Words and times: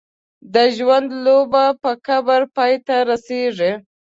د 0.53 0.55
ژوند 0.75 1.09
لوبه 1.25 1.65
په 1.81 1.91
قبر 2.07 2.41
پای 2.55 2.73
ته 2.85 2.95
رسېږي. 3.09 3.71